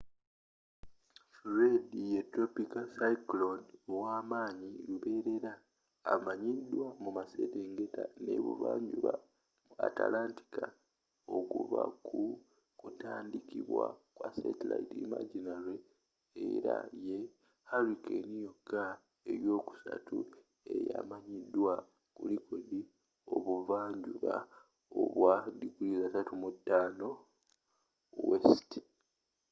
[1.35, 5.51] fred ye tropiko cyclone ow'amaanyi luberera
[6.13, 9.13] amanyiddwa mu maserengeta n'ebuvanjuba
[9.65, 10.53] mu antlantic
[11.37, 12.21] okuva ku
[12.79, 13.57] kutandika
[14.15, 15.75] kwa satellite imagery
[16.49, 16.75] era
[17.05, 17.17] ye
[17.69, 18.83] hurricane yokka
[19.31, 20.17] eyokusatu
[20.75, 21.37] eyamaanyi
[22.15, 22.79] ku likodi
[23.35, 24.33] ebuva njuba
[25.01, 27.09] obwa 35
[28.27, 28.31] °w